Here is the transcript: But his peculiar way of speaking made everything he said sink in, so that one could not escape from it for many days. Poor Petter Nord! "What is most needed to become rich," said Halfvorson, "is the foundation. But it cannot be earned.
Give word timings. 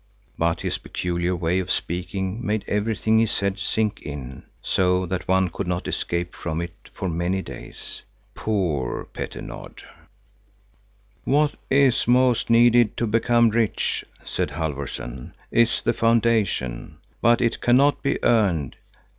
But 0.35 0.61
his 0.61 0.79
peculiar 0.79 1.35
way 1.35 1.59
of 1.59 1.69
speaking 1.71 2.43
made 2.43 2.65
everything 2.67 3.19
he 3.19 3.27
said 3.27 3.59
sink 3.59 4.01
in, 4.01 4.45
so 4.63 5.05
that 5.05 5.27
one 5.27 5.49
could 5.51 5.67
not 5.67 5.87
escape 5.87 6.33
from 6.33 6.59
it 6.59 6.73
for 6.91 7.07
many 7.07 7.43
days. 7.43 8.01
Poor 8.33 9.05
Petter 9.13 9.43
Nord! 9.43 9.83
"What 11.23 11.53
is 11.69 12.07
most 12.07 12.49
needed 12.49 12.97
to 12.97 13.05
become 13.05 13.51
rich," 13.51 14.03
said 14.25 14.49
Halfvorson, 14.49 15.35
"is 15.51 15.83
the 15.83 15.93
foundation. 15.93 16.97
But 17.21 17.39
it 17.39 17.61
cannot 17.61 18.01
be 18.01 18.17
earned. 18.23 18.77